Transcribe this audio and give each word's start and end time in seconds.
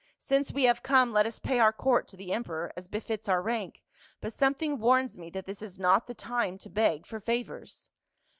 Since 0.17 0.51
we 0.51 0.63
have 0.63 0.81
come, 0.81 1.13
let 1.13 1.27
us 1.27 1.37
pay 1.37 1.59
our 1.59 1.71
court 1.71 2.07
to 2.07 2.17
the 2.17 2.33
emperor 2.33 2.73
as 2.75 2.87
befits 2.87 3.29
our 3.29 3.39
rank, 3.39 3.83
but 4.19 4.33
something 4.33 4.79
warns 4.79 5.15
me 5.15 5.29
that 5.29 5.45
tliis 5.45 5.61
is 5.61 5.77
not 5.77 6.07
the 6.07 6.15
time 6.15 6.57
to 6.57 6.71
beg 6.71 7.05
for 7.05 7.19
favors." 7.19 7.87